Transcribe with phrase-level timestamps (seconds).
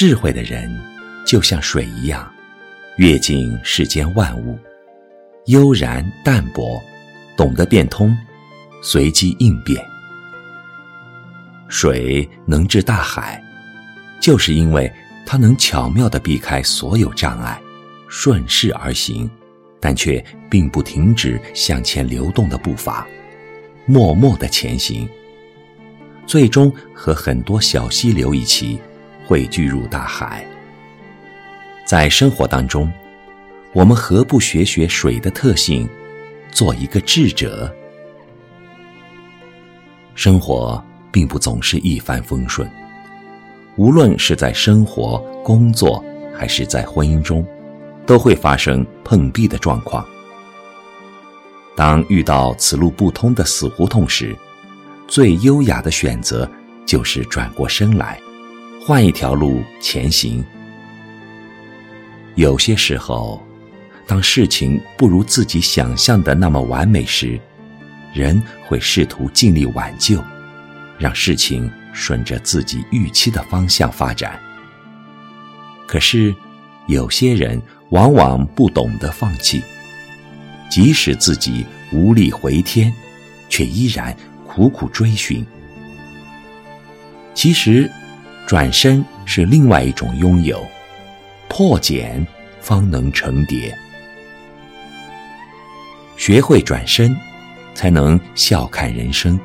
[0.00, 0.72] 智慧的人
[1.26, 2.32] 就像水一样，
[2.98, 4.56] 阅尽世间万物，
[5.46, 6.80] 悠然淡泊，
[7.36, 8.16] 懂得变通，
[8.80, 9.84] 随机应变。
[11.66, 13.42] 水能治大海，
[14.20, 14.88] 就是因为
[15.26, 17.60] 它能巧妙地避开所有障碍，
[18.06, 19.28] 顺势而行，
[19.80, 23.04] 但却并不停止向前流动的步伐，
[23.84, 25.08] 默默地前行，
[26.24, 28.78] 最终和很多小溪流一起
[29.28, 30.42] 汇聚入大海。
[31.84, 32.90] 在生活当中，
[33.74, 35.86] 我们何不学学水的特性，
[36.50, 37.70] 做一个智者？
[40.14, 40.82] 生活。
[41.10, 42.70] 并不总是一帆风顺，
[43.76, 46.04] 无论是在生活、工作，
[46.36, 47.44] 还是在婚姻中，
[48.06, 50.06] 都会发生碰壁的状况。
[51.74, 54.36] 当遇到此路不通的死胡同时，
[55.08, 56.48] 最优雅的选择
[56.84, 58.20] 就是转过身来，
[58.88, 60.42] 换一条路前行。
[62.36, 63.46] 有些时候，
[64.06, 67.38] 当事情不如自己想象的那么完美时，
[68.14, 70.24] 人会试图尽力挽救。
[70.98, 74.40] 让事情顺着自己预期的方向发展。
[75.86, 76.34] 可是，
[76.86, 79.62] 有些人往往不懂得放弃，
[80.70, 82.90] 即使自己无力回天，
[83.50, 85.44] 却依然苦苦追寻。
[87.34, 87.88] 其实，
[88.48, 90.66] 转身是另外一种拥有，
[91.50, 92.26] 破茧
[92.62, 93.76] 方能成蝶。
[96.16, 97.14] 学会转身，
[97.74, 99.38] 才能笑看人生。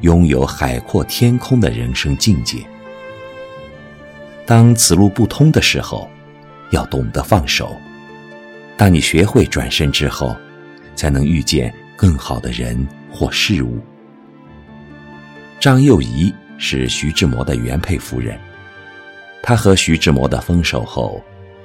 [0.00, 2.56] 拥有海阔天空的人生境界。
[4.46, 6.08] 当此路不通的时候，
[6.70, 7.76] 要懂得放手。
[8.78, 10.34] 当你学会转身之后，
[10.96, 13.78] 才能遇见更好的人或事物。
[15.60, 16.34] 张幼仪
[16.64, 18.38] 是徐志摩的原配夫人，
[19.42, 21.20] 她和徐志摩的分手后，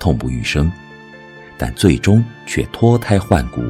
[0.00, 0.70] 痛不欲生，
[1.56, 3.62] 但最终却脱胎换骨，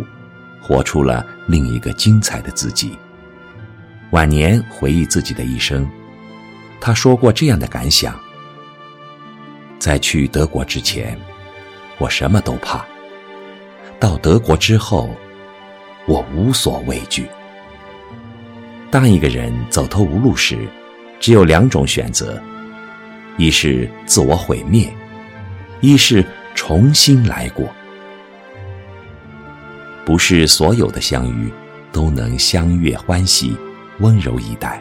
[0.62, 2.96] 活出了另一个精彩的自己。
[4.12, 5.86] 晚年回忆自己的一生，
[6.80, 8.18] 他说过这样的感想：
[9.78, 11.14] 在去德国之前，
[11.98, 12.82] 我什么都怕；
[14.00, 15.10] 到德国之后，
[16.06, 17.28] 我无所畏惧。
[18.90, 20.66] 当一个人走投无路时，
[21.20, 22.42] 只有两种选择：
[23.36, 24.92] 一是自我毁灭，
[25.80, 27.68] 一是重新来过。
[30.04, 31.52] 不是所有的相遇
[31.92, 33.56] 都能相悦欢喜。
[34.00, 34.80] 温柔以待，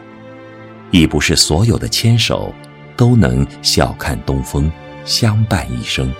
[0.90, 2.54] 亦不是所有的牵手
[2.96, 4.72] 都能笑看东风，
[5.04, 6.10] 相伴一生。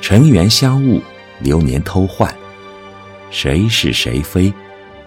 [0.00, 1.00] 尘缘相误，
[1.38, 2.34] 流年偷换，
[3.30, 4.52] 谁是谁非，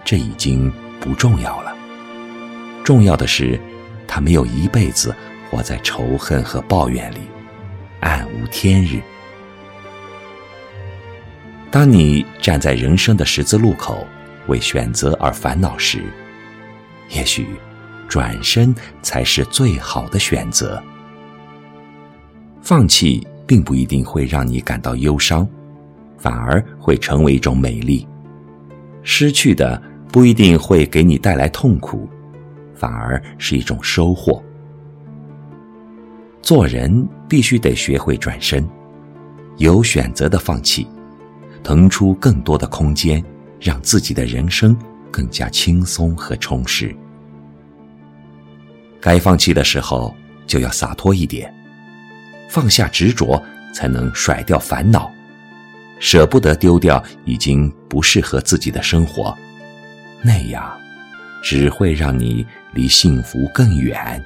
[0.06, 1.76] 这已经不重要了。
[2.82, 3.60] 重要的是，
[4.14, 5.16] 他没有一辈子
[5.50, 7.20] 活在仇恨和抱怨里，
[8.00, 9.00] 暗无天日。
[11.70, 14.06] 当你站在人生的十字路口，
[14.48, 16.02] 为选择而烦恼时，
[17.08, 17.46] 也许，
[18.06, 20.82] 转身才是最好的选择。
[22.60, 25.48] 放弃并不一定会让你感到忧伤，
[26.18, 28.06] 反而会成为一种美丽。
[29.02, 32.06] 失去的不一定会给你带来痛苦，
[32.82, 34.42] 反而是一种收获。
[36.42, 38.68] 做人必须得学会转身，
[39.58, 40.84] 有选择的放弃，
[41.62, 43.24] 腾出更多的空间，
[43.60, 44.76] 让自己的人生
[45.12, 46.92] 更加轻松和充实。
[49.00, 50.12] 该放弃的时候，
[50.44, 51.54] 就要洒脱一点，
[52.48, 53.40] 放下执着，
[53.72, 55.08] 才能甩掉烦恼，
[56.00, 59.32] 舍不得丢掉已经不适合自己的生活，
[60.20, 60.76] 那样
[61.42, 64.24] 只会让你离幸福更远。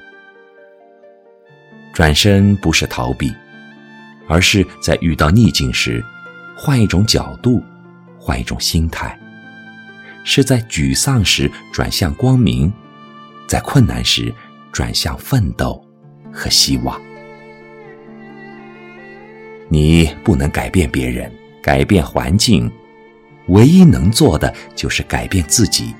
[1.91, 3.33] 转身不是逃避，
[4.27, 6.01] 而是在遇到逆境时，
[6.55, 7.61] 换一种角度，
[8.19, 9.19] 换一种心态，
[10.23, 12.71] 是在沮丧时转向光明，
[13.47, 14.33] 在困难时。
[14.69, 15.83] 转向奋斗
[16.31, 17.01] 和希望。
[19.69, 21.31] 你不能改变别人，
[21.63, 22.71] 改变环境，
[23.47, 25.95] 唯一能做的就是改变自己，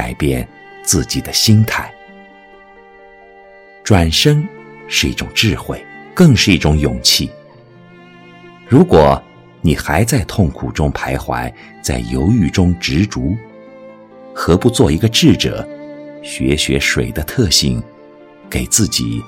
[0.00, 0.48] 改变
[0.82, 1.92] 自己的心态。
[3.84, 4.48] 转身
[4.88, 7.30] 是一种智慧，更是一种勇气。
[8.66, 9.22] 如果
[9.60, 11.52] 你还在痛苦中徘徊，
[11.82, 13.36] 在犹豫中执着，
[14.34, 15.68] 何不做一个智者，
[16.22, 17.82] 学学水的特性？
[18.48, 19.22] 给自己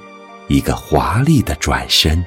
[0.49, 2.25] 一个华丽的转身。